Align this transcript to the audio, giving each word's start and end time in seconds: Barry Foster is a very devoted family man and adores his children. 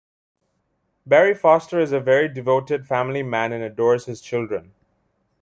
Barry 1.05 1.35
Foster 1.35 1.79
is 1.79 1.91
a 1.91 1.99
very 1.99 2.27
devoted 2.27 2.87
family 2.87 3.21
man 3.21 3.53
and 3.53 3.63
adores 3.63 4.05
his 4.05 4.19
children. 4.19 4.73